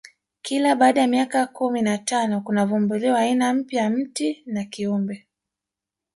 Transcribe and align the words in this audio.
kila 0.41 0.75
baada 0.75 1.01
ya 1.01 1.07
miaka 1.07 1.47
kumi 1.47 1.81
na 1.81 1.97
tano 1.97 2.41
kunavumbuliwa 2.41 3.19
aina 3.19 3.53
mpya 3.53 3.81
ya 3.83 3.89
mti 3.89 4.43
na 4.45 4.63
kiumbe 4.63 5.27